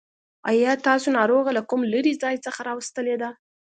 [0.51, 3.29] آيا تاسو ناروغه له کوم لرې ځای څخه راوستلې ده.